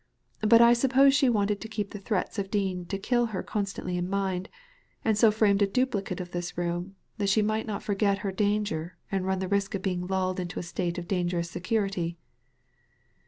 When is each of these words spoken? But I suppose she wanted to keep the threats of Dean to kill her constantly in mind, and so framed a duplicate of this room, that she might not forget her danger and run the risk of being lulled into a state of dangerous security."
But 0.41 0.61
I 0.61 0.73
suppose 0.73 1.13
she 1.13 1.29
wanted 1.29 1.61
to 1.61 1.67
keep 1.67 1.91
the 1.91 1.99
threats 1.99 2.39
of 2.39 2.49
Dean 2.49 2.87
to 2.87 2.97
kill 2.97 3.27
her 3.27 3.43
constantly 3.43 3.97
in 3.97 4.09
mind, 4.09 4.49
and 5.05 5.15
so 5.15 5.29
framed 5.29 5.61
a 5.61 5.67
duplicate 5.67 6.19
of 6.19 6.31
this 6.31 6.57
room, 6.57 6.95
that 7.19 7.29
she 7.29 7.43
might 7.43 7.67
not 7.67 7.83
forget 7.83 8.17
her 8.25 8.31
danger 8.31 8.97
and 9.11 9.27
run 9.27 9.37
the 9.37 9.47
risk 9.47 9.75
of 9.75 9.83
being 9.83 10.07
lulled 10.07 10.39
into 10.39 10.57
a 10.59 10.63
state 10.63 10.97
of 10.97 11.07
dangerous 11.07 11.51
security." 11.51 12.17